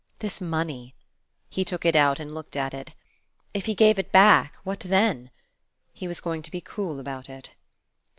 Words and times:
This 0.17 0.41
money! 0.41 0.95
He 1.47 1.63
took 1.63 1.85
it 1.85 1.95
out, 1.95 2.19
and 2.19 2.33
looked 2.33 2.55
at 2.55 2.73
it. 2.73 2.95
If 3.53 3.67
he 3.67 3.75
gave 3.75 3.99
it 3.99 4.11
back, 4.11 4.55
what 4.63 4.79
then? 4.79 5.29
He 5.93 6.07
was 6.07 6.21
going 6.21 6.41
to 6.41 6.49
be 6.49 6.59
cool 6.59 6.99
about 6.99 7.29
it. 7.29 7.51